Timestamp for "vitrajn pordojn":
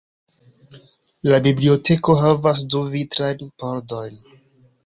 2.97-4.19